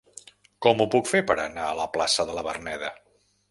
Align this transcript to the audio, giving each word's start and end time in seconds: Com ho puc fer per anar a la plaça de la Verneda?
Com 0.65 0.81
ho 0.81 0.87
puc 0.95 1.09
fer 1.11 1.21
per 1.31 1.35
anar 1.45 1.67
a 1.67 1.77
la 1.83 1.87
plaça 1.99 2.27
de 2.31 2.41
la 2.41 2.47
Verneda? 2.51 2.93